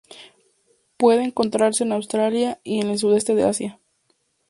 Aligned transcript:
Puede 0.97 1.23
encontrarse 1.25 1.83
en 1.83 1.91
Australia 1.91 2.59
y 2.63 2.79
en 2.79 2.89
el 2.89 2.97
sudeste 2.97 3.35
de 3.35 3.43
Asia. 3.43 3.79